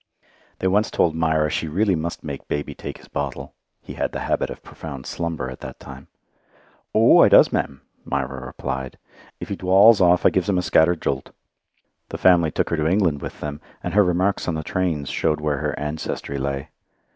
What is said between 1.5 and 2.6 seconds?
she really must make